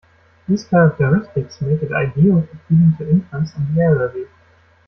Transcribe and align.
These 0.47 0.65
characteristics 0.65 1.61
make 1.61 1.83
it 1.83 1.91
ideal 1.93 2.41
for 2.41 2.57
feeding 2.67 2.95
to 2.97 3.07
infants 3.07 3.51
and 3.55 3.75
the 3.75 3.83
elderly. 3.83 4.25